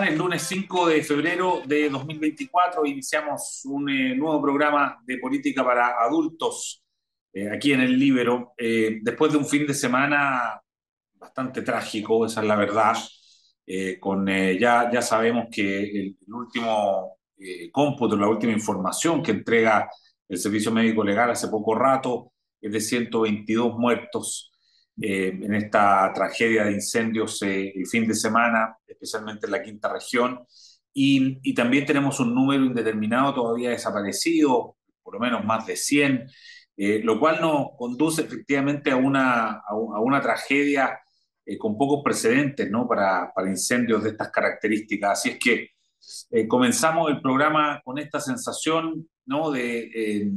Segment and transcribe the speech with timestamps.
[0.00, 6.00] El lunes 5 de febrero de 2024 iniciamos un eh, nuevo programa de política para
[6.00, 6.82] adultos
[7.34, 10.58] eh, aquí en el Libero, eh, después de un fin de semana
[11.12, 12.96] bastante trágico, esa es la verdad.
[14.00, 17.18] con, ya, ya sabemos que el, el último
[17.70, 19.90] cómputo, la última información que entrega
[20.26, 22.32] el Servicio Médico Legal hace poco rato
[22.62, 24.51] es de 122 muertos
[25.04, 29.92] eh, en esta tragedia de incendios eh, el fin de semana, especialmente en la quinta
[29.92, 30.46] región.
[30.94, 36.28] Y, y, también tenemos un número indeterminado todavía desaparecido, por lo menos más de 100,
[36.76, 41.00] eh, lo cual nos conduce efectivamente a una, a, una tragedia
[41.58, 42.86] con pocos precedentes ¿no?
[42.86, 45.18] para, para, incendios de estas características.
[45.18, 49.50] Así es que comenzamos el programa con esta sensación ¿no?
[49.50, 50.30] de,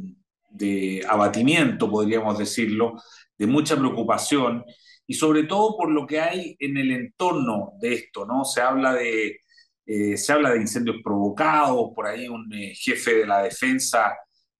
[0.55, 2.95] de abatimiento, podríamos decirlo,
[3.37, 4.63] de mucha preocupación
[5.07, 8.43] y sobre todo por lo que hay en el entorno de esto, ¿no?
[8.45, 9.39] Se habla de,
[9.85, 14.15] eh, se habla de incendios provocados, por ahí un eh, jefe de la defensa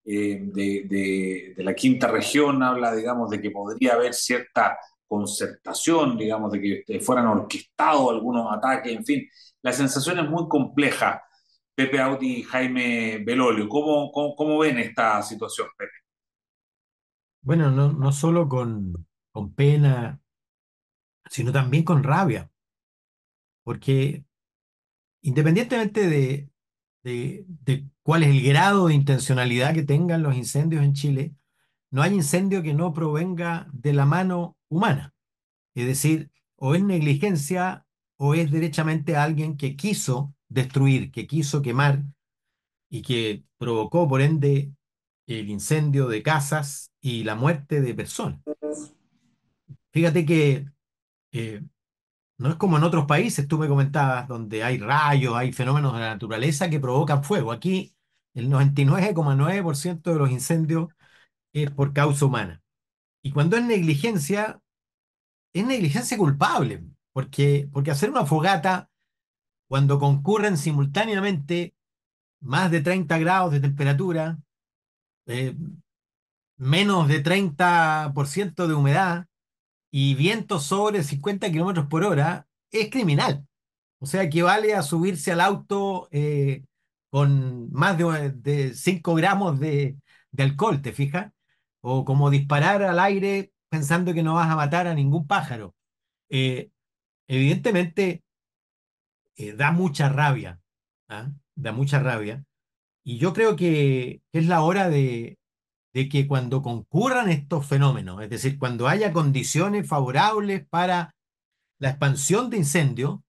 [0.06, 6.52] eh, de, de, la quinta región habla, digamos, de que podría haber cierta concertación, digamos,
[6.52, 9.28] de que fueran orquestados algunos ataques, en fin,
[9.62, 11.24] la sensación es muy compleja.
[11.76, 15.92] Pepe Audi y Jaime Belolio, ¿cómo, cómo, ven esta situación, Pepe?
[17.42, 20.20] Bueno, no, no solo con, con pena,
[21.30, 22.50] sino también con rabia,
[23.64, 24.24] porque
[25.22, 26.50] independientemente de,
[27.04, 31.36] de, de cuál es el grado de intencionalidad que tengan los incendios en Chile,
[31.92, 35.14] no hay incendio que no provenga de la mano humana.
[35.76, 37.86] Es decir, o es negligencia
[38.18, 42.04] o es derechamente alguien que quiso destruir, que quiso quemar
[42.90, 44.72] y que provocó, por ende,
[45.28, 48.42] el incendio de casas y la muerte de personas.
[49.92, 50.66] Fíjate que
[51.34, 51.62] eh,
[52.38, 56.00] no es como en otros países, tú me comentabas, donde hay rayos, hay fenómenos de
[56.00, 57.52] la naturaleza que provocan fuego.
[57.52, 57.94] Aquí
[58.34, 60.88] el 99,9% de los incendios
[61.54, 62.62] es por causa humana.
[63.22, 64.62] Y cuando es negligencia,
[65.54, 66.84] es negligencia culpable,
[67.14, 68.90] porque, porque hacer una fogata
[69.68, 71.76] cuando concurren simultáneamente
[72.42, 74.40] más de 30 grados de temperatura,
[75.28, 75.56] eh,
[76.58, 79.28] menos de 30% de humedad
[79.92, 83.48] y viento sobre 50 kilómetros por hora, es criminal.
[84.00, 86.64] O sea, equivale a subirse al auto eh,
[87.10, 89.98] con más de, 5 gramos de,
[90.38, 91.32] alcohol, ¿te fijas?
[91.82, 95.76] O como disparar al aire pensando que no vas a matar a ningún pájaro.
[96.30, 96.72] Eh,
[97.28, 98.25] evidentemente,
[99.58, 100.60] da mucha rabia,
[101.10, 101.32] ¿ah?
[101.56, 102.44] da mucha rabia.
[103.04, 105.38] Y yo creo que es la hora de,
[105.94, 111.16] que cuando concurran estos fenómenos, es decir, cuando haya condiciones favorables para
[111.80, 113.20] la expansión de incendios,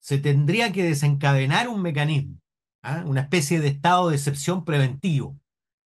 [0.00, 2.38] se tendría que desencadenar un mecanismo,
[2.82, 3.02] ¿ah?
[3.06, 5.38] una especie de estado de excepción preventivo,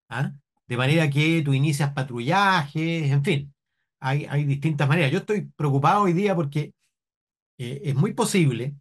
[0.10, 0.34] ¿ah?
[0.68, 3.54] de manera que tú inicias patrullajes, en fin,
[4.00, 5.12] hay, hay distintas maneras.
[5.12, 6.74] Yo estoy preocupado hoy día porque
[7.58, 8.76] eh, es muy posible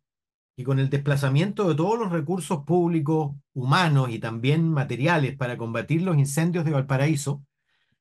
[0.56, 6.03] y con el desplazamiento de todos los recursos públicos, humanos y también materiales para combatir
[6.03, 7.44] los incendios de Valparaíso,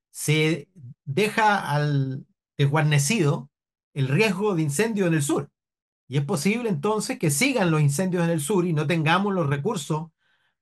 [0.10, 0.70] se
[1.04, 2.26] deja al
[2.58, 3.50] desguarnecido
[3.94, 5.50] el riesgo de incendio en el sur.
[6.08, 9.48] Y es posible entonces que sigan los incendios en el sur y no tengamos los
[9.48, 10.08] recursos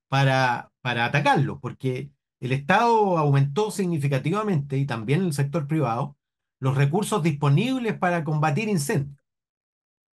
[0.07, 6.17] para, para atacarlos, porque el Estado aumentó significativamente y también el sector privado
[6.59, 9.22] los recursos disponibles para combatir incendios.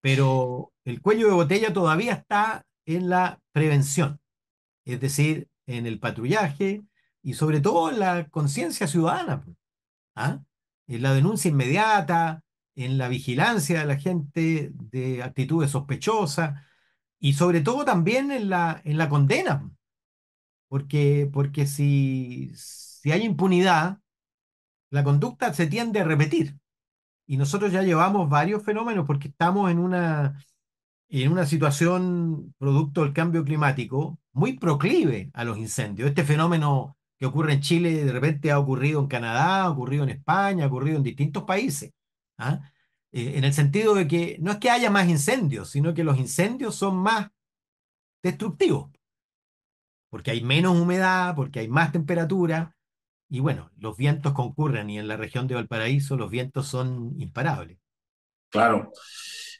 [0.00, 4.20] Pero el cuello de botella todavía está en la prevención,
[4.84, 6.82] es decir, en el patrullaje
[7.22, 9.44] y sobre todo en la conciencia ciudadana,
[10.14, 10.42] ¿ah?
[10.86, 12.42] en la denuncia inmediata,
[12.74, 16.60] en la vigilancia de la gente de actitudes sospechosas
[17.18, 19.70] y sobre todo también en la, en la condena,
[20.68, 23.98] porque, porque si, si hay impunidad,
[24.90, 26.56] la conducta se tiende a repetir.
[27.30, 30.44] Y nosotros ya llevamos varios fenómenos porque estamos en una,
[31.08, 36.08] en una situación producto del cambio climático muy proclive a los incendios.
[36.08, 40.10] Este fenómeno que ocurre en Chile de repente ha ocurrido en Canadá, ha ocurrido en
[40.10, 41.92] España, ha ocurrido en distintos países.
[42.36, 42.62] ¿ah?
[43.12, 46.18] Eh, en el sentido de que no es que haya más incendios, sino que los
[46.18, 47.30] incendios son más
[48.24, 48.90] destructivos,
[50.08, 52.74] porque hay menos humedad, porque hay más temperatura,
[53.30, 57.78] y bueno, los vientos concurren y en la región de Valparaíso los vientos son imparables.
[58.50, 58.92] Claro.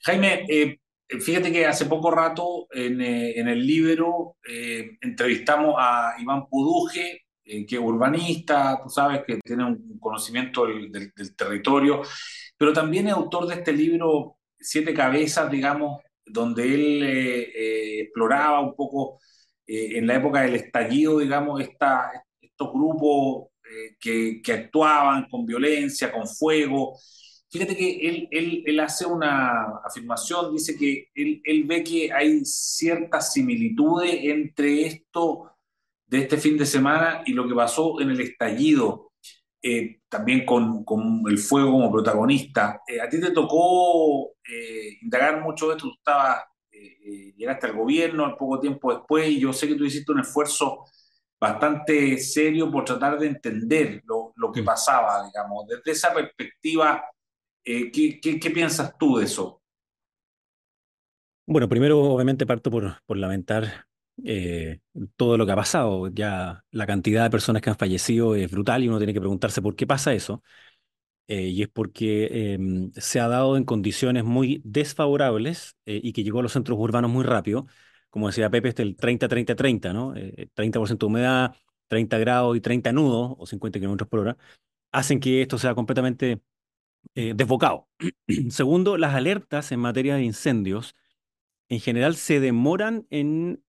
[0.02, 0.76] Jaime, eh,
[1.08, 7.67] Fíjate que hace poco rato en, eh, el Libro eh, entrevistamos a Iván Puduje, que
[7.69, 12.02] es urbanista, tú sabes, que tiene un conocimiento del, territorio,
[12.56, 17.02] pero también es autor de este libro, Siete Cabezas, digamos, donde él
[18.05, 19.19] exploraba un poco
[19.66, 23.50] en la época del estallido, digamos, esta, estos grupos
[23.99, 26.99] que, que, actuaban con violencia, con fuego.
[27.50, 32.44] Fíjate que él, él, él hace una afirmación, dice que él, él, ve que hay
[32.44, 35.50] ciertas similitudes entre esto
[36.06, 39.12] de este fin de semana y lo que pasó en el estallido,
[39.62, 42.81] eh, también con, con, el fuego como protagonista.
[42.87, 46.44] Eh, a ti te tocó eh, indagar mucho de esto, tú estabas,
[47.37, 50.84] llegaste al gobierno poco tiempo después y yo sé que tú hiciste un esfuerzo
[51.40, 55.66] bastante serio por tratar de entender lo, lo que pasaba, digamos.
[55.69, 57.04] Desde esa perspectiva,
[57.64, 59.62] ¿qué, qué, qué piensas tú de eso?
[61.46, 63.87] Bueno, primero obviamente parto por, por lamentar
[64.25, 64.78] eh,
[65.16, 66.08] todo lo que ha pasado.
[66.08, 69.60] Ya la cantidad de personas que han fallecido es brutal y uno tiene que preguntarse
[69.62, 70.42] por qué pasa eso.
[71.28, 76.25] Eh, y es porque em, se ha dado en condiciones muy desfavorables eh, y que
[76.25, 77.66] llegó a los centros urbanos muy rápido.
[78.10, 80.14] Como decía Pepe, este el 30-30-30, ¿no?
[80.14, 81.54] 30% de humedad,
[81.88, 84.36] 30 grados y 30 nudos, o 50 kilómetros por hora,
[84.92, 86.40] hacen que esto sea completamente
[87.14, 87.88] desbocado.
[88.50, 90.94] Segundo, las alertas en materia de incendios
[91.70, 93.62] en general se demoran en,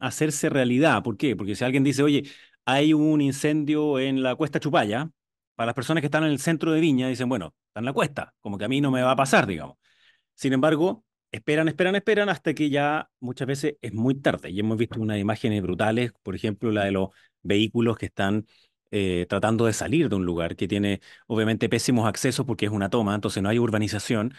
[0.00, 1.02] hacerse realidad.
[1.02, 1.36] ¿Por qué?
[1.36, 2.24] Porque si alguien dice, oye,
[2.64, 5.10] hay un incendio en la cuesta Chupaya,
[5.54, 7.92] para las personas que están en el centro de Viña dicen, bueno, está en la
[7.92, 9.76] cuesta, como que a mí no me va a pasar, digamos.
[10.34, 11.04] Sin embargo,
[11.34, 14.50] esperan, esperan, esperan hasta que ya muchas veces es muy tarde.
[14.50, 17.10] Y hemos visto unas imágenes brutales, por ejemplo, la de los
[17.42, 18.46] vehículos que están
[18.90, 22.90] eh, tratando de salir de un lugar que tiene obviamente pésimos accesos porque es una
[22.90, 24.34] toma, entonces no hay urbanización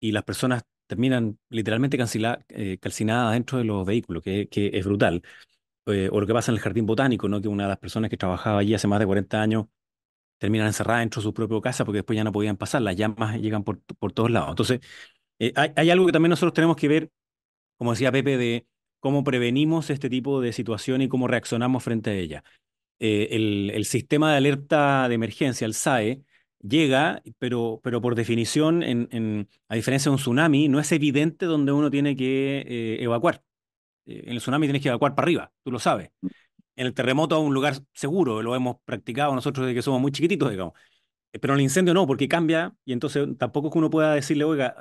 [0.00, 1.98] y las personas terminan literalmente
[2.48, 5.22] eh, calcinadas dentro de los vehículos, que, es brutal.
[5.86, 7.40] Eh, o lo que pasa en el jardín botánico, ¿no?
[7.40, 9.66] que una de las personas que trabajaba allí hace más de 40 años
[10.38, 13.40] terminan encerradas dentro de su propia casa porque después ya no podían pasar, las llamas
[13.40, 14.50] llegan por, por todos lados.
[14.50, 14.80] Entonces,
[15.38, 17.10] eh, hay, algo que también nosotros tenemos que ver,
[17.78, 18.66] como decía Pepe, de
[19.00, 22.44] cómo prevenimos este tipo de situación y cómo reaccionamos frente a ella.
[22.98, 26.22] el, el, sistema de alerta de emergencia, el SAE,
[26.60, 31.72] llega, pero, pero por definición, en, a diferencia de un tsunami, no es evidente donde
[31.72, 33.42] uno tiene que eh, evacuar.
[34.06, 36.10] Eh, en el tsunami tienes que evacuar para arriba, tú lo sabes.
[36.76, 40.12] En el terremoto a un lugar seguro, lo hemos practicado nosotros desde que somos muy
[40.12, 40.74] chiquititos, digamos.
[41.32, 44.14] Eh, pero en el incendio no, porque cambia y entonces tampoco es que uno pueda
[44.14, 44.76] decirle, oiga,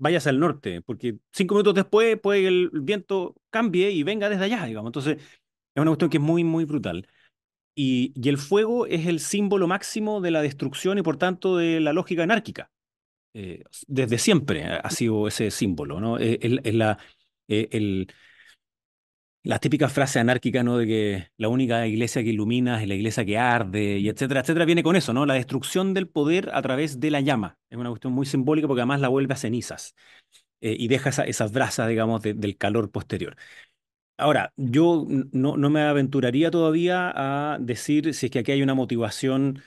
[0.00, 4.44] váyase al norte, porque cinco minutos después puede que el viento cambie y venga desde
[4.44, 4.88] allá, digamos.
[4.88, 7.06] Entonces es una cuestión que es muy, muy brutal.
[7.74, 11.92] Y, el fuego es el símbolo máximo de la destrucción y por tanto de la
[11.92, 12.70] lógica anárquica.
[13.34, 16.18] Eh, desde siempre ha sido ese símbolo, ¿no?
[16.18, 16.40] Es,
[16.74, 16.98] la,
[17.46, 18.12] eh, el,
[19.42, 20.76] la típica frase anárquica, ¿no?
[20.78, 24.64] De que la única iglesia que ilumina es la iglesia que arde, y etcétera, etcétera,
[24.64, 25.26] viene con eso, ¿no?
[25.26, 27.58] La destrucción del poder a través de la llama.
[27.70, 29.94] Es una cuestión muy simbólica porque además la vuelve a cenizas
[30.60, 33.36] eh, y deja esas brasas, digamos, del calor posterior.
[34.16, 37.10] Ahora, yo no, me aventuraría todavía
[37.54, 39.62] a decir si es que aquí hay una motivación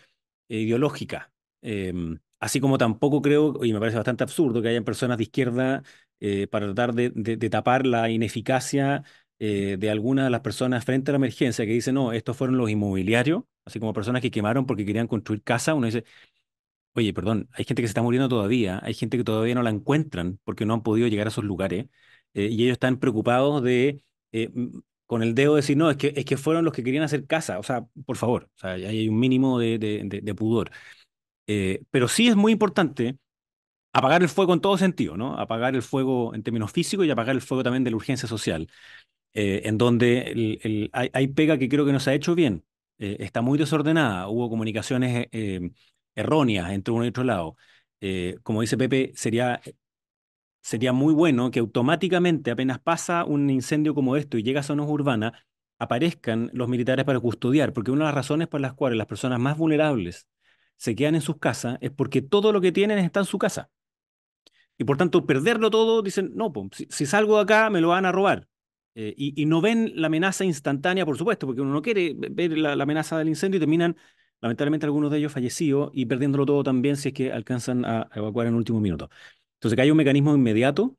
[0.47, 1.33] ideológica.
[1.61, 5.83] Em, así como tampoco creo, y me parece bastante absurdo, que hayan personas de izquierda
[6.19, 9.03] eh, para tratar de, tapar la ineficacia
[9.39, 12.57] eh, de algunas de las personas frente a la emergencia que dicen, no, estos fueron
[12.57, 15.73] los inmobiliarios, así como personas que quemaron porque querían construir casa.
[15.73, 16.03] Uno dice,
[16.93, 19.69] oye, perdón, hay gente que se está muriendo todavía, hay gente que todavía no la
[19.71, 21.87] encuentran porque no han podido llegar a esos lugares
[22.33, 24.03] y ellos están preocupados de
[24.33, 24.51] eh,
[25.05, 27.59] con el dedo decir, no, es que, es que fueron los que querían hacer casa.
[27.59, 30.71] O sea, por favor, hay un mínimo de, pudor.
[31.47, 33.17] Eh, pero sí es muy importante
[33.93, 35.37] apagar el fuego en todo sentido, ¿no?
[35.37, 38.69] Apagar el fuego en términos físicos y apagar el fuego también de la urgencia social,
[39.33, 42.65] eh, en donde hay, pega que creo que no se ha hecho bien.
[42.97, 45.27] está muy desordenada, hubo comunicaciones
[46.15, 47.57] erróneas entre uno y otro lado.
[48.43, 49.61] como dice Pepe, sería
[50.63, 54.87] sería muy bueno que automáticamente, apenas pasa un incendio como esto y llega a zonas
[54.89, 55.33] urbanas,
[55.77, 59.39] aparezcan los militares para custodiar, porque una de las razones por las cuales las personas
[59.39, 60.27] más vulnerables
[60.77, 63.69] se quedan en sus casas es porque todo lo que tienen está en su casa.
[64.77, 68.11] Y por tanto, perderlo todo, dicen, no, si, salgo de acá me lo van a
[68.11, 68.47] robar.
[68.95, 72.73] Eh, y, no ven la amenaza instantánea, por supuesto, porque uno no quiere ver la,
[72.73, 73.97] amenaza del incendio y terminan,
[74.39, 78.47] lamentablemente, algunos de ellos fallecidos y perdiéndolo todo también si es que alcanzan a evacuar
[78.47, 79.09] en último minuto.
[79.55, 80.95] Entonces, que hay un mecanismo inmediato,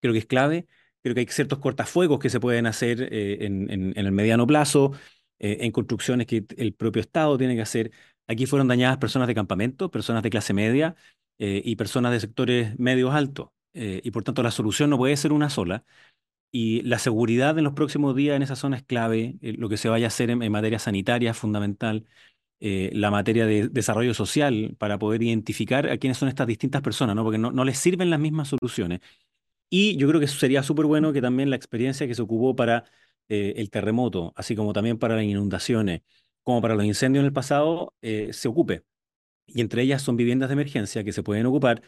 [0.00, 0.66] creo que es clave.
[1.02, 4.92] Creo que hay ciertos cortafuegos que se pueden hacer eh, en, el mediano plazo,
[5.38, 7.90] eh, en construcciones que el propio Estado tiene que hacer.
[8.26, 10.96] Aquí fueron dañadas personas de campamento, personas de clase media
[11.36, 13.48] y personas de sectores medios altos.
[13.74, 15.84] y por tanto, la solución no puede ser una sola.
[16.56, 19.36] Y la seguridad en los próximos días en esa zona es clave.
[19.42, 22.06] lo que se vaya a hacer en materia sanitaria es fundamental.
[22.60, 27.16] Eh, la materia de desarrollo social para poder identificar a quiénes son estas distintas personas,
[27.16, 27.24] ¿no?
[27.24, 29.00] porque no, no les sirven las mismas soluciones.
[29.70, 32.84] Y yo creo que sería súper bueno que también la experiencia que se ocupó para
[33.28, 36.02] eh, el terremoto, así como también para las inundaciones,
[36.42, 38.84] como para los incendios en el pasado, eh, se ocupe.
[39.46, 41.82] Y entre ellas son viviendas de emergencia que se pueden ocupar,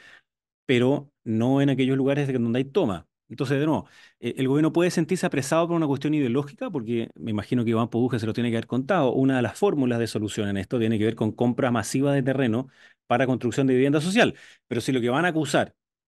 [0.66, 3.08] pero no en aquellos lugares donde hay toma.
[3.28, 3.88] Entonces, de nuevo,
[4.20, 7.88] eh, el gobierno puede sentirse apresado por una cuestión ideológica, porque me imagino que Iván
[7.88, 9.12] Poduje se lo tiene que haber contado.
[9.12, 12.22] Una de las fórmulas de solución en esto tiene que ver con compra masiva de
[12.22, 12.68] terreno
[13.06, 14.34] para construcción de vivienda social.
[14.68, 15.74] Pero si lo que van a acusar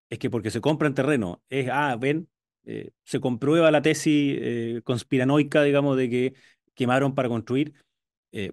[0.10, 2.30] es que porque se compra en terreno es, ah, ven,
[2.66, 6.34] eh, se comprueba la tesis eh, conspiranoica, digamos, de que
[6.76, 7.74] quemaron para construir,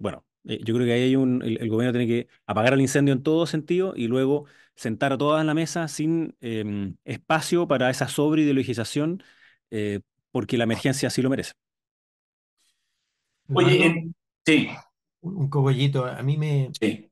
[0.01, 3.23] bueno, yo creo que ahí hay un, el, gobierno tiene que apagar el incendio en
[3.23, 8.07] todo sentido y luego sentar a todas en la mesa sin em, espacio para esa
[8.07, 9.23] sobreideologización,
[10.31, 11.53] porque la emergencia así lo merece.
[13.53, 14.11] Oye,
[14.45, 14.69] sí.
[15.21, 16.69] Un cogollito, a mí me...
[16.79, 17.09] Sí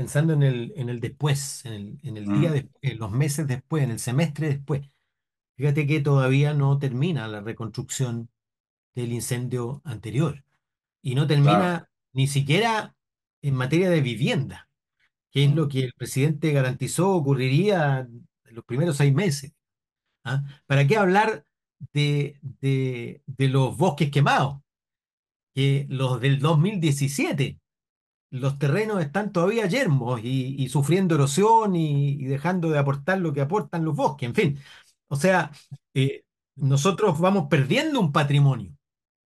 [0.00, 3.46] pensando en el, en el después, en el, en el día, de, en los meses
[3.46, 4.88] después, en el semestre después.
[5.58, 8.30] Fíjate que todavía no termina la reconstrucción
[8.94, 10.42] del incendio anterior
[11.02, 12.96] y no termina ni siquiera
[13.42, 14.69] en materia de vivienda,
[15.30, 19.52] que es lo que el presidente garantizó ocurriría en los primeros seis meses.
[20.24, 20.42] ¿ah?
[20.66, 21.44] ¿Para qué hablar
[21.92, 24.60] de, de, de los bosques quemados?
[25.54, 27.60] Que los del 2017
[28.30, 33.84] los terrenos están todavía yermos y, sufriendo erosión y, dejando de aportar lo que aportan
[33.84, 34.58] los bosques, en fin.
[35.08, 35.50] O sea,
[35.94, 36.24] eh,
[36.56, 38.72] nosotros vamos perdiendo un patrimonio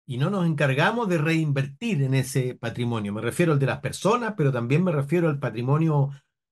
[0.07, 3.13] y no nos encargamos de reinvertir en ese patrimonio.
[3.13, 6.11] Me refiero al de las personas, pero también me refiero al patrimonio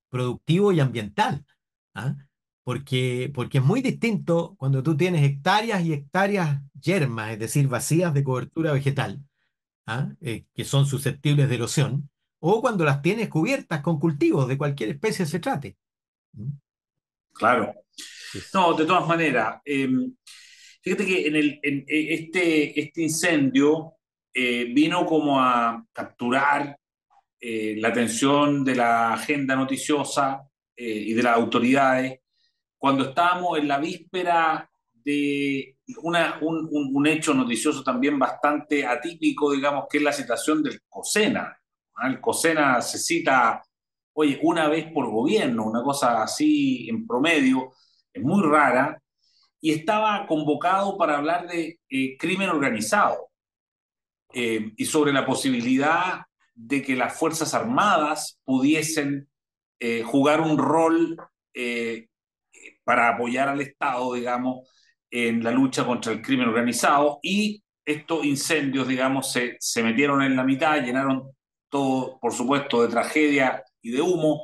[0.09, 1.45] productivo y ambiental.
[1.95, 2.15] ¿ah?
[2.63, 8.15] Porque, porque es muy distinto cuando tú tienes hectáreas y hectáreas yermas, es decir, vacías
[8.15, 9.23] de cobertura vegetal,
[9.87, 10.11] ¿ah?
[10.21, 14.91] eh, que son susceptibles de erosión, o cuando las tienes cubiertas con cultivos de cualquier
[14.91, 15.77] especie se trate.
[17.33, 17.75] Claro.
[18.55, 20.15] No, de todas maneras, em,
[20.81, 23.95] fíjate que en, el, en e, este, este incendio
[24.33, 26.79] eh, vino como a capturar
[27.41, 30.43] eh, la atención de la agenda noticiosa
[30.77, 32.21] eh, y de las autoridades.
[32.77, 39.87] Cuando estábamos en la víspera de una, un, un, hecho noticioso también bastante atípico, digamos,
[39.91, 41.61] que es la situación del COSENA,
[42.03, 43.63] el COSENA se cita,
[44.15, 47.73] oye, una vez por gobierno, una cosa así en promedio,
[48.13, 49.01] es muy rara,
[49.61, 53.31] y estaba convocado para hablar de eh, crimen organizado
[54.33, 56.23] eh, y sobre la posibilidad
[56.55, 59.29] de que las Fuerzas Armadas pudiesen
[59.79, 61.17] eh, jugar un rol
[62.85, 64.69] para apoyar al Estado, digamos,
[65.11, 70.37] en la lucha contra el crimen organizado y estos incendios, digamos, se, se metieron en
[70.37, 71.33] la mitad, llenaron
[71.69, 74.43] todo, por supuesto, de tragedia y de humo.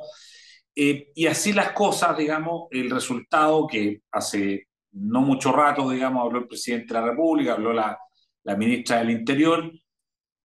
[0.75, 4.66] Eh, y así las cosas, digamos, el resultado que hace
[4.99, 7.97] no mucho rato, digamos, habló el presidente de la República, habló la,
[8.43, 9.71] la ministra del Interior,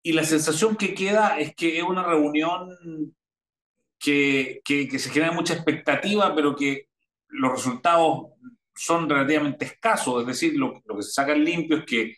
[0.03, 2.69] y la sensación que queda es que es una reunión
[3.99, 6.87] que, que, se genera mucha expectativa, pero que
[7.29, 8.31] los resultados
[8.75, 12.15] son relativamente escasos, es decir, lo, lo que se saca limpio es que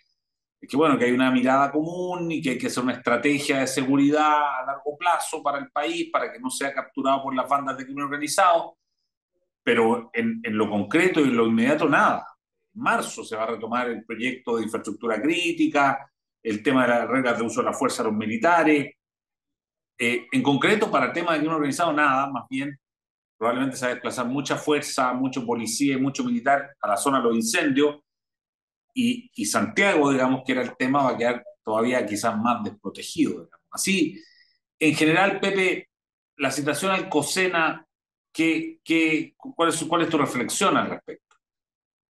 [0.67, 3.67] que bueno, que hay una mirada común y que hay que hacer una estrategia de
[3.67, 7.77] seguridad a largo plazo para el país, para que no sea capturado por las bandas
[7.77, 8.77] de crimen organizado,
[9.63, 12.25] pero en, en lo concreto y en lo inmediato nada.
[12.73, 17.07] En marzo se va a retomar el proyecto de infraestructura crítica, el tema de las
[17.07, 18.93] reglas de uso de la fuerza de los militares.
[19.97, 22.77] Eh, en concreto, para el tema de crimen organizado, nada, más bien
[23.37, 27.17] probablemente se va a desplazar mucha fuerza, mucho policía y mucho militar a la zona
[27.17, 27.97] de los incendios,
[28.93, 33.49] y, Santiago, digamos, que era el tema, va a quedar todavía quizás más desprotegido.
[33.71, 34.21] Así,
[34.79, 35.89] en general, Pepe,
[36.37, 37.87] la situación alcocena,
[38.33, 41.37] ¿qué, qué, cuál, es, ¿cuál es tu reflexión al respecto?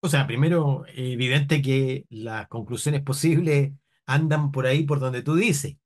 [0.01, 3.73] O sea, primero, evidente que las conclusiones posibles
[4.07, 5.77] andan por ahí por donde tú dices.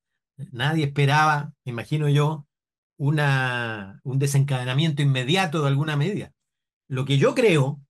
[0.53, 2.47] Nadie esperaba, imagino yo,
[2.99, 6.33] una, un desencadenamiento inmediato de alguna medida.
[6.89, 7.81] Lo que yo creo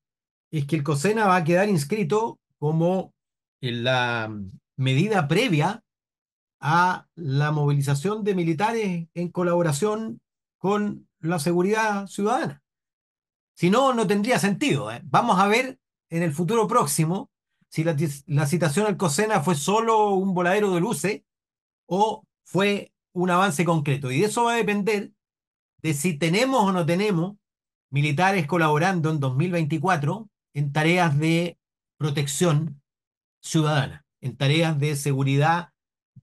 [0.51, 3.15] es que el COSENA va a quedar inscrito como
[3.61, 4.33] la
[4.77, 5.83] medida previa
[6.61, 10.21] a la movilización de militares en colaboración
[10.59, 12.63] con la seguridad ciudadana.
[13.55, 14.93] Si no, no tendría sentido.
[14.93, 15.01] ¿eh?
[15.05, 15.79] Vamos a ver
[16.11, 17.31] en el futuro próximo
[17.69, 21.23] si la, citación al COSENA fue solo un voladero de luces
[21.87, 24.11] o fue un avance concreto.
[24.11, 25.13] Y de eso va a depender
[25.83, 27.37] de si tenemos o no tenemos
[27.91, 31.59] militares colaborando en 2024 en tareas de
[31.99, 32.83] protección
[33.41, 35.73] ciudadana, en tareas de seguridad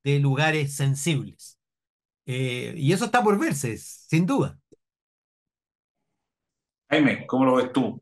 [0.03, 1.59] de lugares sensibles.
[2.25, 4.59] Eh, y eso está por verse, sin duda.
[6.93, 7.99] Jaime, ¿cómo lo ves tú?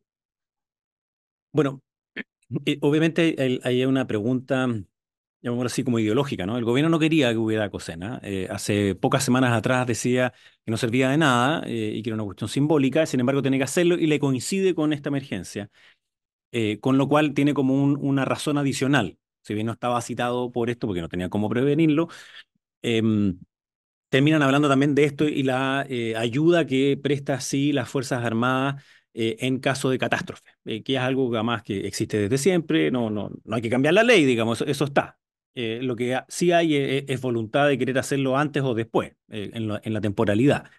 [1.52, 1.82] Bueno,
[2.66, 4.68] eh, obviamente hay una pregunta,
[5.42, 6.58] llamémoslo así, como ideológica, ¿no?
[6.58, 8.20] El gobierno no quería que hubiera COSENA.
[8.24, 10.34] Eh, hace pocas semanas atrás decía
[10.66, 13.58] que no servía de nada eh, y que era una cuestión simbólica, sin embargo tiene
[13.60, 15.70] que hacerlo y le coincide con esta emergencia,
[16.82, 19.18] con lo cual tiene como una razón adicional.
[19.44, 22.10] Si bien no estaba citado por esto porque no tenía cómo prevenirlo,
[22.84, 23.40] em,
[24.12, 25.88] terminan hablando también de esto y la
[26.18, 31.02] ayuda que presta así las Fuerzas Armadas eh, en caso de catástrofe, eh, que es
[31.02, 34.62] algo además que existe desde siempre, no, no, no hay que cambiar la ley, digamos,
[34.66, 35.20] eso, está.
[35.54, 39.94] Eh, lo que sí hay es, voluntad de querer hacerlo antes o después, en, en,
[39.94, 40.70] la temporalidad.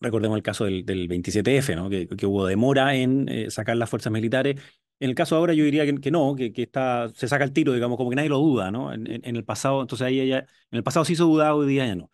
[0.00, 1.88] Recordemos el caso del, del 27F, ¿no?
[1.88, 4.60] que, que, hubo demora en sacar las fuerzas militares.
[5.00, 7.52] En el caso ahora yo diría que, que no, que, que, está, se saca el
[7.54, 8.92] tiro, digamos, como que nadie lo duda, ¿no?
[8.92, 11.86] En, en, el pasado, entonces ahí ella, en el pasado sí hizo dudar, hoy día
[11.86, 12.10] ya no.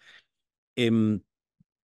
[0.79, 1.23] Em,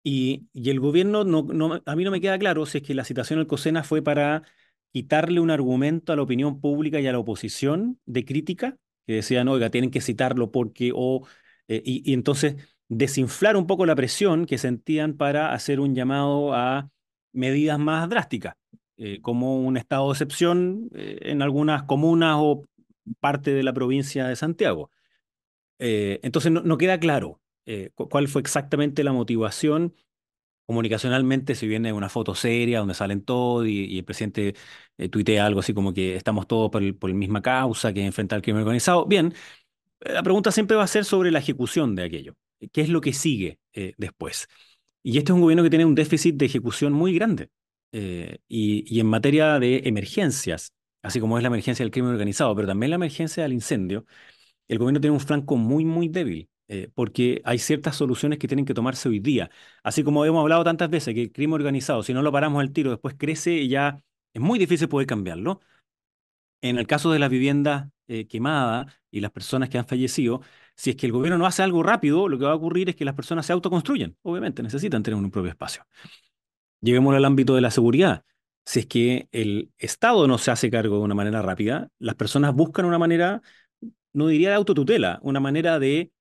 [0.04, 3.40] y, el gobierno, no, a mí no me queda claro si es que la citación
[3.40, 4.44] al COSENA fue para
[4.92, 9.48] quitarle un argumento a la opinión pública y a la oposición de crítica, que decían,
[9.48, 11.28] oiga, tienen que citarlo porque, o,
[11.68, 12.56] eh, y, entonces
[12.90, 16.90] desinflar un poco la presión que sentían para hacer un llamado a
[17.34, 18.56] medidas más drásticas,
[18.98, 22.64] eh, como un estado de excepción eh, en algunas comunas o
[23.20, 24.92] parte de la provincia de Santiago.
[25.80, 27.40] entonces no queda claro
[27.72, 29.96] eh, cuál fue exactamente la motivación.
[30.66, 34.56] Comunicacionalmente, si viene una foto seria donde salen todos y, el presidente
[34.98, 38.44] eh, tuitea algo así como que estamos todos por, la misma causa, que enfrentar el
[38.44, 39.34] crimen organizado, bien,
[40.02, 42.36] eh, la pregunta siempre va a ser sobre la ejecución de aquello.
[42.72, 43.60] ¿Qué es lo que sigue
[43.98, 44.48] después?
[45.04, 47.50] Y este es un gobierno que tiene un déficit de ejecución muy grande.
[47.92, 50.74] y, en materia de emergencias,
[51.04, 54.06] así como es la emergencia del crimen organizado, pero también la emergencia del incendio,
[54.68, 56.50] el gobierno tiene un flanco muy, muy débil.
[56.72, 59.50] Eh, porque hay ciertas soluciones que tienen que tomarse hoy día.
[59.84, 62.72] Así como hemos hablado tantas veces, que el crimen organizado, si no lo paramos al
[62.72, 64.00] tiro, después crece y ya
[64.34, 65.62] es muy difícil poder cambiarlo.
[66.62, 70.42] En el caso de las viviendas eh, quemadas y las personas que han fallecido,
[70.76, 72.96] si es que el gobierno no hace algo rápido, lo que va a ocurrir es
[72.96, 74.16] que las personas se autoconstruyen.
[74.22, 75.86] Obviamente, necesitan tener un propio espacio.
[76.82, 78.24] Lleguemos al ámbito de la seguridad.
[78.66, 82.54] Si es que el Estado no se hace cargo de una manera rápida, las personas
[82.54, 83.42] buscan una manera,
[84.14, 86.12] no diría de autotutela, una manera de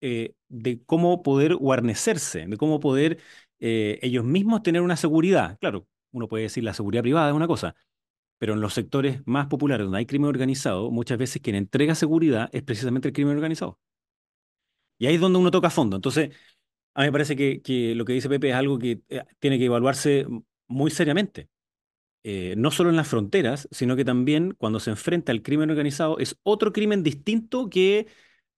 [0.00, 3.18] eh, de cómo poder guarnecerse, de cómo poder
[3.60, 5.58] eh, ellos mismos tener una seguridad.
[5.60, 7.74] Claro, uno puede decir la seguridad privada es una cosa,
[8.38, 12.50] pero en los sectores más populares donde hay crimen organizado, muchas veces quien entrega seguridad
[12.52, 13.78] es precisamente el crimen organizado.
[14.98, 15.96] Y ahí es donde uno toca fondo.
[15.96, 16.30] Entonces,
[16.94, 19.58] a mí me parece que, que lo que dice Pepe es algo que eh, tiene
[19.58, 20.26] que evaluarse
[20.68, 21.48] muy seriamente.
[22.56, 26.36] no solo en las fronteras, sino que también cuando se enfrenta al crimen organizado es
[26.42, 28.06] otro crimen distinto que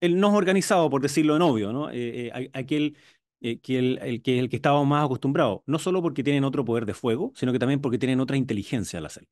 [0.01, 1.91] el no organizado, por decirlo en obvio, ¿no?
[1.91, 2.97] Eh, eh, aquel
[3.41, 6.87] eh, que el, que el que estábamos más acostumbrados, no solo porque tienen otro poder
[6.87, 9.31] de fuego, sino que también porque tienen otra inteligencia al hacerlo,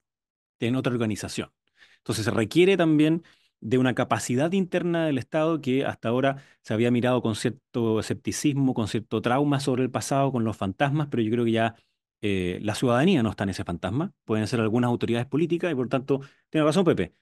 [0.58, 1.50] tienen otra organización.
[1.98, 3.22] Entonces se requiere también
[3.60, 8.74] de una capacidad interna del Estado que hasta ahora se había mirado con cierto escepticismo,
[8.74, 11.74] con cierto trauma sobre el pasado, con los fantasmas, pero yo creo que ya
[12.20, 16.20] la ciudadanía no está en ese fantasma, pueden ser algunas autoridades políticas y por tanto,
[16.50, 17.14] tiene razón Pepe,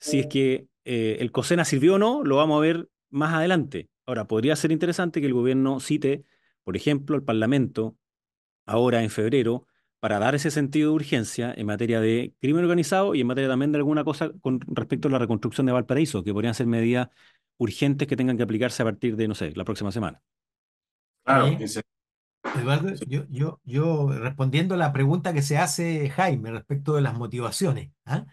[0.00, 3.88] si es que eh, el COSENA sirvió o no, lo vamos a ver más adelante.
[4.06, 6.24] Ahora, podría ser interesante que el gobierno cite,
[6.64, 7.96] por ejemplo, al Parlamento,
[8.66, 9.66] ahora en febrero,
[10.00, 13.72] para dar ese sentido de urgencia en materia de crimen organizado y en materia también
[13.72, 17.08] de alguna cosa con respecto a la reconstrucción de Valparaíso, que podrían ser medidas
[17.58, 20.22] urgentes que tengan que aplicarse a partir de, no sé, la próxima semana.
[21.22, 21.46] Claro,
[22.56, 27.14] Eduardo, yo, yo, yo respondiendo a la pregunta que se hace Jaime respecto de las
[27.14, 28.26] motivaciones, ¿ah?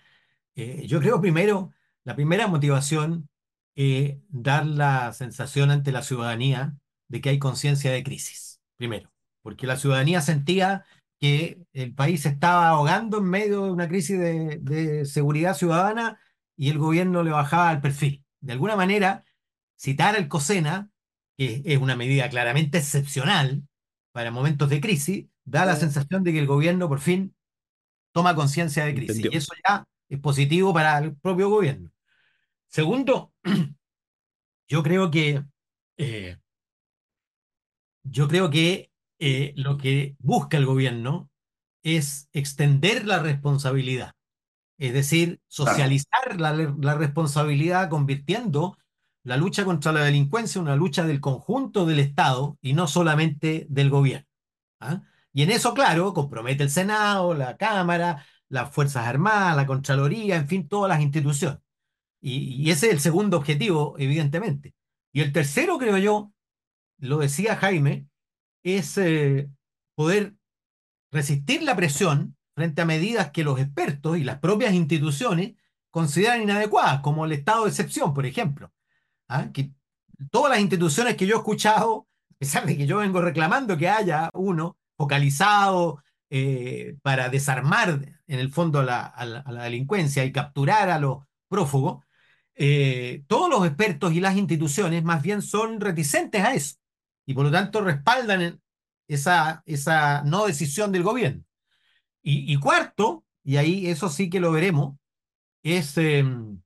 [0.58, 1.72] Eh, yo creo primero,
[2.04, 3.30] la primera motivación
[3.76, 6.76] es dar la sensación ante la ciudadanía
[7.08, 10.84] de que hay conciencia de crisis, primero, porque la ciudadanía sentía
[11.20, 16.20] que el país se estaba ahogando en medio de una crisis de, seguridad ciudadana
[16.56, 18.26] y el gobierno le bajaba el perfil.
[18.40, 19.26] De alguna manera,
[19.80, 20.90] citar el COSENA,
[21.38, 23.64] que es una medida claramente excepcional
[24.12, 27.36] para momentos de crisis, da la sensación de que el gobierno por fin
[28.12, 29.24] toma conciencia de crisis.
[29.32, 31.92] Y eso ya es positivo para el propio gobierno.
[32.68, 33.34] Segundo,
[34.68, 35.44] yo creo que
[35.98, 36.38] eh,
[38.04, 41.30] yo creo que eh, lo que busca el gobierno
[41.84, 44.14] es extender la responsabilidad,
[44.78, 48.78] es decir, socializar la, responsabilidad convirtiendo
[49.24, 53.66] la lucha contra la delincuencia en una lucha del conjunto del Estado y no solamente
[53.70, 54.28] del gobierno.
[54.80, 55.02] ¿ah?
[55.34, 60.48] Y en eso, claro, compromete el Senado, la Cámara, las Fuerzas Armadas, la Contraloría, en
[60.48, 61.60] fin, todas las instituciones.
[62.22, 64.74] Y, ese es el segundo objetivo, evidentemente.
[65.14, 66.32] Y el tercero, creo yo,
[67.00, 68.08] lo decía Jaime,
[68.64, 69.50] es eh,
[69.96, 70.36] poder
[71.12, 75.54] resistir la presión frente a medidas que los expertos y las propias instituciones
[75.92, 78.72] consideran inadecuadas, como el estado de excepción, por ejemplo.
[79.30, 79.50] ¿Ah?
[79.54, 79.72] Que
[80.32, 83.90] todas las instituciones que yo he escuchado, a pesar de que yo vengo reclamando que
[83.90, 91.00] haya uno focalizado eh, para desarmar en el fondo a la, delincuencia y capturar a
[91.00, 92.06] los prófugos,
[92.56, 96.76] eh, todos los expertos y las instituciones más bien son reticentes a eso
[97.26, 98.60] y por lo tanto respaldan
[99.08, 101.44] esa, esa no decisión del gobierno.
[102.30, 104.98] Y, cuarto, y ahí eso sí que lo veremos,
[105.64, 106.62] es em,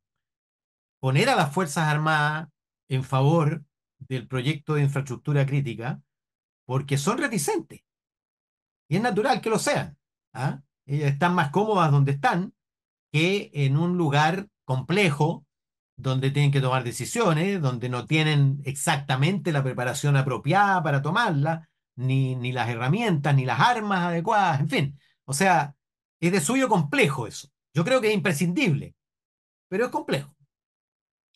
[1.00, 2.50] poner a las Fuerzas Armadas
[2.90, 3.64] en favor
[4.00, 6.02] del proyecto de infraestructura crítica
[6.66, 7.84] porque son reticentes.
[8.88, 9.98] Y es natural que lo sean.
[10.34, 10.62] ¿ah?
[10.86, 12.54] Ellas están más cómodas donde están
[13.12, 15.46] que en un lugar complejo
[15.96, 22.36] donde tienen que tomar decisiones, donde no tienen exactamente la preparación apropiada para tomarla, ni,
[22.36, 25.00] ni las herramientas, ni las armas adecuadas, en fin.
[25.26, 25.76] O sea,
[26.20, 27.50] es de suyo complejo eso.
[27.74, 28.96] Yo creo que es imprescindible,
[29.68, 30.36] pero es complejo.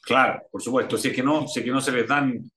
[0.01, 0.97] Claro, por supuesto.
[0.97, 2.49] Si es que no, si es que no se les dan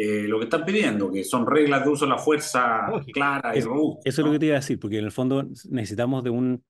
[0.00, 3.60] eh, lo que están pidiendo, que son reglas de uso de la fuerza claras y
[3.62, 4.06] robustas.
[4.06, 6.64] Eso es lo que te iba a decir, porque en el fondo necesitamos de un...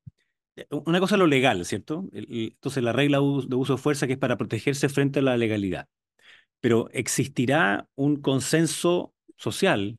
[0.71, 2.09] Una cosa es lo legal, ¿cierto?
[2.13, 5.89] Entonces la regla de uso de fuerza que es para protegerse frente a la legalidad.
[6.61, 9.99] Pero existirá un consenso social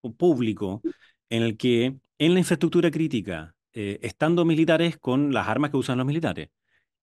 [0.00, 0.80] o público
[1.28, 5.98] en el que en la infraestructura crítica, eh, estando militares con las armas que usan
[5.98, 6.48] los militares,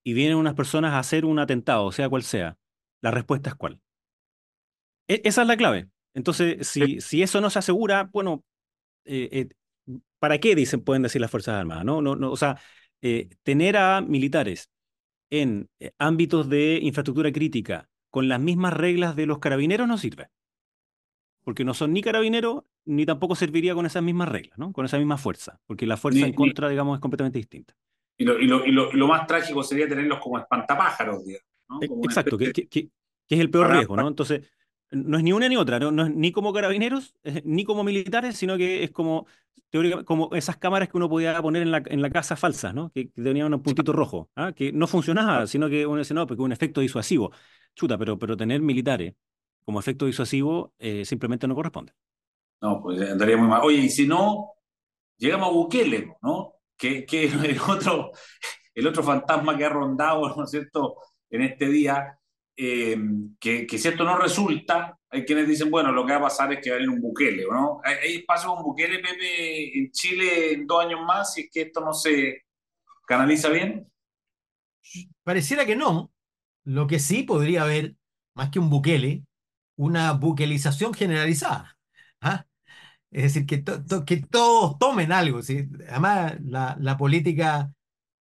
[0.03, 2.57] y vienen unas personas a hacer un atentado, sea cual sea,
[2.99, 3.79] la respuesta es cuál.
[5.07, 5.89] E, esa es la clave.
[6.13, 8.43] Entonces, si, si eso no se asegura, bueno,
[9.05, 11.85] eh, eh, ¿para qué dicen, pueden decir las Fuerzas Armadas?
[11.85, 12.01] ¿no?
[12.01, 12.59] No, no, o sea,
[13.43, 14.71] tener a militares
[15.29, 20.29] en ámbitos de infraestructura crítica con las mismas reglas de los carabineros no sirve
[21.47, 24.73] porque no son ni carabineros, ni tampoco serviría con esas mismas reglas, ¿no?
[24.73, 27.73] Con esa misma fuerza, porque la fuerza en contra, digamos, es completamente distinta.
[28.17, 31.47] Y lo, y, lo, y, lo, más trágico sería tenerlos como espantapájaros, digamos.
[31.69, 31.81] ¿no?
[31.81, 32.89] E, exacto, que, que,
[33.29, 34.09] es el peor riesgo, ¿no?
[34.09, 34.45] Entonces,
[34.91, 38.37] no es ni una ni otra, no, no es ni como carabineros, ni como militares,
[38.37, 39.27] sino que es como,
[40.05, 42.91] como esas cámaras que uno podía poner en la, en la casa falsas, ¿no?
[42.91, 44.53] Que, tenían un puntito rojo, ¿ah?
[44.53, 47.31] que no funcionaba, sino que uno dice, no, porque un efecto disuasivo.
[47.75, 49.13] Chuta, pero, pero tener militares
[49.63, 51.93] como efecto disuasivo eh, simplemente no corresponde.
[52.61, 53.61] No, pues andaría muy mal.
[53.63, 54.53] Oye, y si no,
[55.17, 56.53] llegamos a Bukele, ¿no?
[56.77, 58.11] Que, que el, otro,
[58.73, 60.95] el otro fantasma que ha rondado, ¿no es cierto?,
[61.29, 62.17] en este día,
[62.57, 62.97] eh,
[63.39, 66.59] que, si esto no resulta, hay quienes dicen, bueno, lo que va a pasar es
[66.61, 67.79] que va a haber un Bukele, ¿no?
[67.83, 71.81] ¿Hay espacio con Bukele, Pepe, en Chile en dos años más si es que esto
[71.81, 72.45] no se
[73.07, 73.87] canaliza bien?
[75.23, 76.11] Pareciera que no.
[76.63, 77.95] Lo que sí podría haber,
[78.33, 79.23] más que un Bukele,
[79.75, 81.77] una buquelización generalizada.
[82.21, 82.45] ¿ah?
[83.11, 83.63] Es decir, que,
[84.05, 85.39] que todos tomen algo.
[85.89, 87.71] Además, la, la política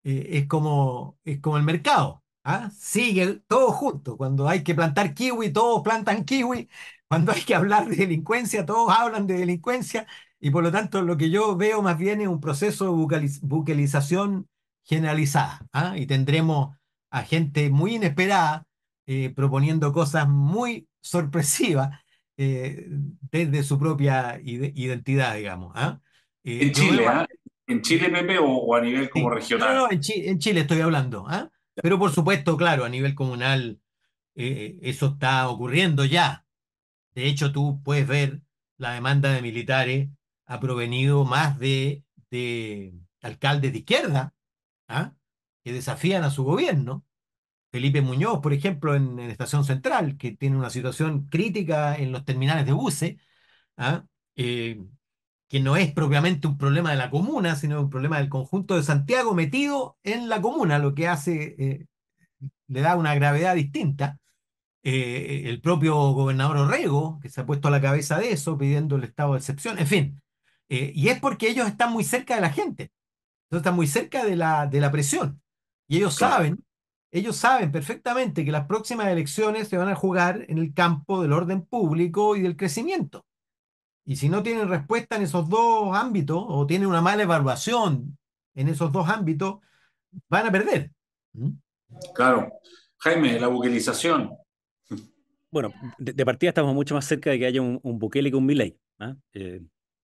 [0.04, 2.19] eh, es, como, es como el mercado.
[2.44, 2.70] ¿Ah?
[2.76, 4.16] Sigue todo junto.
[4.16, 6.68] Cuando hay que plantar kiwi, todos plantan kiwi.
[7.08, 10.06] Cuando hay que hablar de delincuencia, todos hablan de delincuencia.
[10.38, 14.48] Y por lo tanto, lo que yo veo más bien es un proceso de buquelización
[14.84, 15.66] generalizada.
[15.72, 15.96] ¿ah?
[15.96, 16.76] Y tendremos
[17.10, 18.64] a gente muy inesperada
[19.06, 22.00] eh, proponiendo cosas muy sorpresiva
[22.36, 22.86] eh,
[23.30, 25.72] desde su propia identidad, digamos.
[25.74, 26.00] ¿ah?
[26.44, 27.26] Eh, en Chile, ¿ah?
[27.66, 29.76] ¿En Chile, Pepe, o, a nivel como regional?
[29.76, 30.00] No, en,
[30.38, 31.24] Chile estoy hablando.
[31.28, 31.50] ¿ah?
[31.74, 33.80] Pero por supuesto, claro, a nivel comunal
[34.34, 36.46] eh, eso está ocurriendo ya.
[37.14, 38.42] De hecho, tú puedes ver
[38.76, 40.10] la demanda de militares
[40.46, 44.34] ha provenido más de, de alcaldes de izquierda
[45.62, 47.04] que desafían a su gobierno
[47.70, 52.66] Felipe Muñoz, por ejemplo, en, Estación Central, que tiene una situación crítica en los terminales
[52.66, 53.16] de buses,
[53.76, 54.04] ¿ah?
[54.36, 54.82] eh,
[55.50, 58.84] que no es propiamente un problema de la comuna, sino un problema del conjunto de
[58.84, 61.86] Santiago metido en la comuna, lo que hace, eh,
[62.68, 64.18] le da una gravedad distinta.
[64.82, 68.96] Eh, el propio gobernador Orrego, que se ha puesto a la cabeza de eso, pidiendo
[68.96, 70.22] el estado de excepción, en fin.
[70.68, 72.92] y es porque ellos están muy cerca de la gente,
[73.50, 75.42] están muy cerca de la, de la presión.
[75.88, 76.64] Y ellos saben
[77.12, 81.32] ellos saben perfectamente que las próximas elecciones se van a jugar en el campo del
[81.32, 83.26] orden público y del crecimiento.
[84.04, 88.18] Y si no tienen respuesta en esos dos ámbitos o tienen una mala evaluación
[88.54, 89.58] en esos dos ámbitos,
[90.28, 90.90] van a perder.
[92.14, 92.50] Claro.
[92.98, 94.36] Jaime, la buquelización.
[95.50, 98.46] Bueno, de, partida estamos mucho más cerca de que haya un, un Bukele que un
[98.46, 98.78] Milei.
[98.98, 99.16] ¿ah?
[99.32, 99.60] Eh,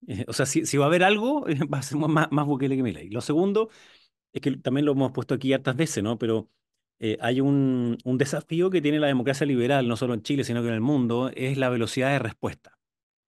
[0.06, 2.82] eh, o sea, si, va a haber algo, va a ser más, más Bukele que
[2.82, 3.10] Milei.
[3.10, 3.70] Lo segundo
[4.32, 6.18] es que también lo hemos puesto aquí hartas veces, ¿no?
[6.18, 6.50] Pero
[6.98, 10.68] eh, hay un, desafío que tiene la democracia liberal, no solo en Chile, sino que
[10.68, 12.75] en el mundo, es la velocidad de respuesta.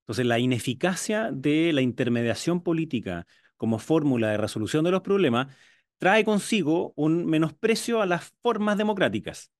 [0.09, 3.27] Entonces, la ineficacia de la intermediación política
[3.59, 5.55] como fórmula de resolución de los problemas,
[5.99, 9.51] trae consigo un menosprecio a las formas democráticas.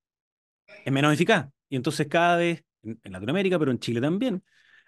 [0.87, 1.49] Es menos eficaz.
[1.69, 4.43] Y entonces cada vez, en Latinoamérica, pero en Chile también,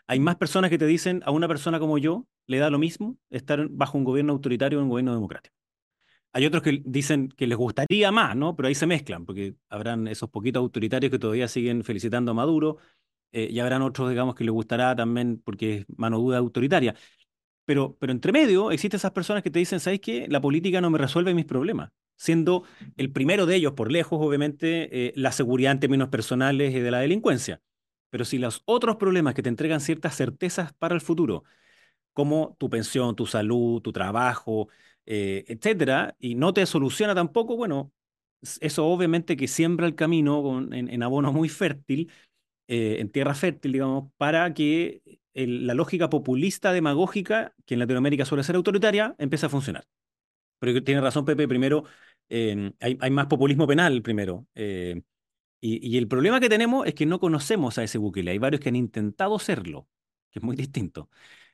[0.07, 3.18] hay más personas que te dicen a una persona como yo le da lo mismo
[3.29, 5.55] estar bajo un gobierno autoritario o un gobierno democrático.
[6.33, 8.55] Hay otros que dicen que les gustaría más, ¿no?
[8.55, 12.79] Pero ahí se mezclan, porque habrán esos poquitos autoritarios que todavía siguen felicitando a Maduro,
[13.32, 16.94] eh, y habrán otros, digamos, que les gustará también porque es mano duda autoritaria.
[17.64, 20.26] Pero, pero entre medio existen esas personas que te dicen, ¿sabes qué?
[20.28, 21.90] La política no me resuelve mis problemas.
[22.16, 22.64] Siendo
[22.96, 26.90] el primero de ellos, por lejos, obviamente, eh, la seguridad en términos personales y de
[26.90, 27.62] la delincuencia.
[28.10, 31.44] Pero si los otros problemas que te entregan ciertas certezas para el futuro,
[32.12, 34.68] como tu pensión, tu salud, tu trabajo,
[35.06, 37.92] eh, etcétera, y no te soluciona tampoco, bueno,
[38.60, 42.10] eso obviamente que siembra el camino en, abono muy fértil,
[42.72, 45.02] eh, en tierra fértil, digamos, para que
[45.35, 49.88] la lógica populista demagógica, que en Latinoamérica suele ser autoritaria, empiece a funcionar.
[50.61, 51.85] Pero tiene razón Pepe, primero,
[52.28, 54.46] eh, hay, más populismo penal primero.
[54.54, 55.02] y,
[55.61, 58.30] y, el problema que tenemos es que no conocemos a ese Bukele.
[58.30, 59.88] Hay varios que han intentado serlo,
[60.30, 61.11] que es muy distinto,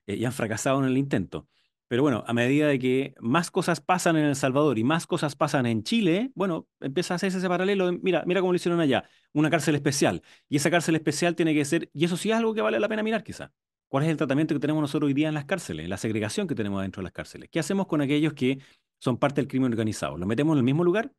[0.07, 1.49] y han fracasado en el intento.
[1.89, 5.37] Pero bueno, a medida de que más cosas pasan en El Salvador y más cosas
[5.37, 7.93] pasan en Chile, bueno, empieza a hacerse ese paralelo.
[8.03, 10.23] mira, mira cómo lo hicieron allá, una cárcel especial.
[10.49, 12.89] Y esa cárcel especial tiene que ser, y eso sí es algo que vale la
[12.89, 13.53] pena mirar quizá.
[13.89, 16.57] ¿Cuál es el tratamiento que tenemos nosotros hoy día en las cárceles, la segregación que
[16.57, 17.49] tenemos dentro de las cárceles?
[17.51, 18.59] ¿Qué hacemos con aquellos que
[18.99, 20.17] son parte del crimen organizado?
[20.17, 21.13] ¿Los metemos en el mismo lugar?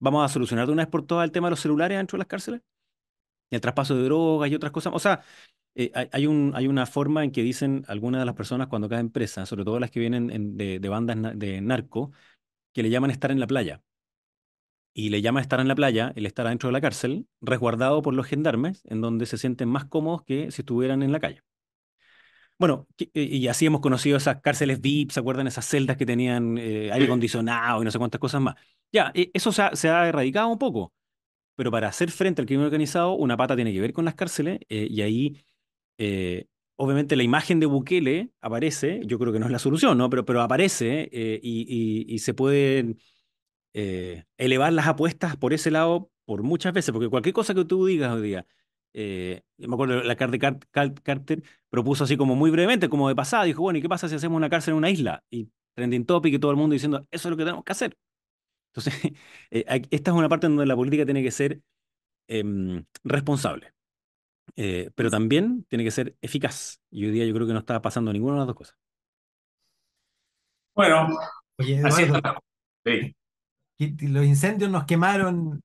[0.00, 2.20] ¿Vamos a solucionar de una vez por todas el tema de los celulares dentro de
[2.20, 2.60] las cárceles?
[3.50, 4.92] El traspaso de drogas y otras cosas.
[4.94, 5.22] O sea,
[5.74, 9.10] eh, hay, un, hay una forma en que dicen algunas de las personas cuando caen
[9.10, 12.12] presas, sobre todo las que vienen de, bandas de narco,
[12.72, 13.82] que le llaman estar en la playa.
[14.94, 18.12] Y le llama estar en la playa el estar dentro de la cárcel, resguardado por
[18.12, 21.42] los gendarmes, en donde se sienten más cómodos que si estuvieran en la calle.
[22.58, 25.46] Bueno, eh, y así hemos conocido esas cárceles VIP, ¿se acuerdan?
[25.46, 28.56] Esas celdas que tenían eh, aire acondicionado y no sé cuántas cosas más.
[28.92, 30.92] Ya, eso se ha, se ha erradicado un poco,
[31.56, 34.60] pero para hacer frente al crimen organizado, una pata tiene que ver con las cárceles
[34.68, 35.42] y ahí
[35.98, 40.10] eh, obviamente la imagen de Bukele aparece, yo creo que no es la solución, ¿no?
[40.10, 42.98] Pero, aparece eh, y, se pueden
[43.74, 47.86] eh, elevar las apuestas por ese lado por muchas veces, porque cualquier cosa que tú
[47.86, 48.46] digas hoy día,
[48.94, 49.42] me
[49.74, 50.58] acuerdo la carta de
[51.02, 54.14] Carter propuso así como muy brevemente, como de pasada, dijo, bueno, ¿y qué pasa si
[54.14, 55.24] hacemos una cárcel en una isla?
[55.30, 57.96] Y trending topic y todo el mundo diciendo, eso es lo que tenemos que hacer.
[58.74, 58.94] Entonces,
[59.50, 61.60] esta es una parte donde la política tiene que ser
[62.28, 63.72] em, responsable.
[64.56, 66.80] Eh, pero también tiene que ser eficaz.
[66.90, 68.76] Y hoy día yo creo que no está pasando ninguna de las dos cosas.
[70.74, 71.08] Bueno,
[71.58, 72.06] así
[73.78, 75.62] los incendios nos quemaron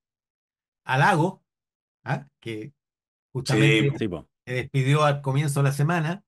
[0.86, 1.43] al lago,
[2.04, 2.26] ¿ah?
[2.39, 2.73] que
[3.32, 3.97] justamente
[4.45, 6.23] se despidió al comienzo de la semana,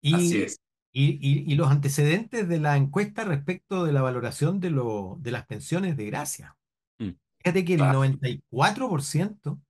[0.00, 0.46] y,
[0.92, 5.96] y, los antecedentes de la encuesta respecto de la valoración de, lo, de las pensiones
[5.96, 6.56] de gracia.
[6.98, 7.10] Mm.
[7.38, 9.60] Fíjate que el 94%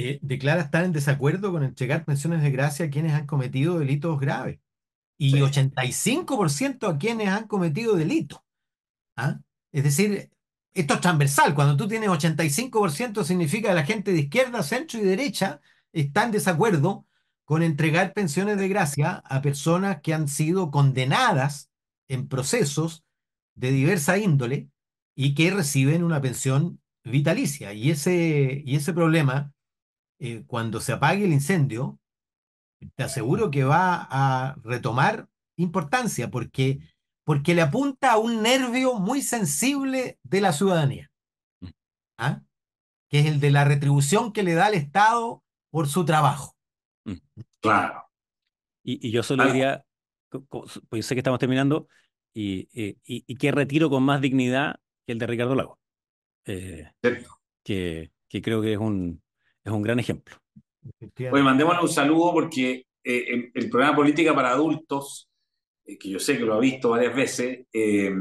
[0.00, 4.20] eh, declara estar en desacuerdo con entregar pensiones de gracia a quienes han cometido delitos
[4.20, 4.60] graves
[5.18, 8.38] y 85% a quienes han cometido delitos.
[9.16, 9.40] ¿ah?
[9.72, 10.30] Es decir,
[10.72, 11.52] esto es transversal.
[11.52, 15.60] Cuando tú tienes 85% significa que la gente de izquierda, centro y derecha
[15.92, 17.04] está en desacuerdo
[17.44, 21.72] con entregar pensiones de gracia a personas que han sido condenadas
[22.06, 23.04] en procesos
[23.56, 24.68] de diversa índole
[25.16, 27.72] y que reciben una pensión vitalicia.
[27.72, 29.52] Y ese, y ese problema
[30.18, 31.98] eh, cuando se apague el incendio,
[32.96, 36.80] te aseguro que va a retomar importancia porque,
[37.24, 41.10] porque le apunta a un nervio muy sensible de la ciudadanía,
[41.60, 41.68] mm.
[42.18, 42.42] ¿ah?
[43.08, 46.56] que es el de la retribución que le da el Estado por su trabajo.
[47.04, 47.18] Mm.
[47.60, 48.04] Claro.
[48.82, 49.84] Y, yo solo diría,
[50.88, 51.88] pues sé que estamos terminando,
[52.32, 55.78] y, y, que retiro con más dignidad que el de Ricardo Lago.
[56.46, 56.90] Eh,
[57.64, 59.20] que, que creo que es un,
[59.68, 60.36] es un gran ejemplo.
[61.32, 65.28] Oye, mandémosle un saludo porque eh, el, programa Política para Adultos,
[65.84, 68.12] eh, que yo sé que lo ha visto varias veces, eh,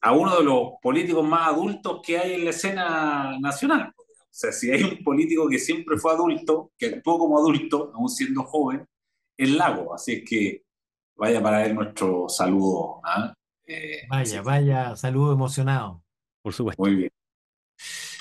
[0.00, 3.92] a uno de los políticos más adultos que hay en la escena nacional.
[3.96, 8.08] O sea, si hay un político que siempre fue adulto, que actuó como adulto, aún
[8.08, 8.86] siendo joven,
[9.36, 9.94] es Lago.
[9.94, 10.62] Así es que
[11.16, 13.00] vaya para él nuestro saludo.
[13.04, 13.32] ¿ah?
[14.10, 16.02] vaya, vaya, saludo emocionado.
[16.42, 16.82] Por supuesto.
[16.82, 17.13] Muy bien.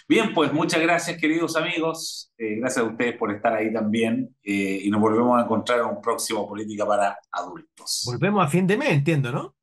[0.07, 4.81] Bien, pues muchas gracias queridos amigos, eh, gracias a ustedes por estar ahí también eh,
[4.83, 8.03] y nos volvemos a encontrar en un próximo Política para Adultos.
[8.05, 9.55] Volvemos a fin de mes, entiendo, ¿no?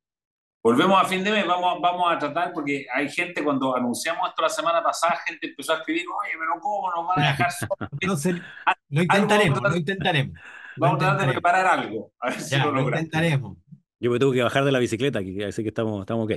[0.63, 4.41] Volvemos a fin de mes, vamos, vamos a tratar, porque hay gente, cuando anunciamos esto
[4.41, 8.41] la semana pasada, gente empezó a escribir, oye, pero ¿cómo nos van a dejar solos?
[8.89, 10.39] lo intentaremos, lo intentaremos.
[10.77, 12.91] Vamos a tratar de preparar algo, a ver si lo, logramos.
[12.91, 13.57] Lo intentaremos.
[13.99, 16.31] Yo me tengo que bajar de la bicicleta, así que estamos, estamos ok.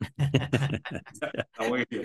[0.18, 2.04] Está muy bien.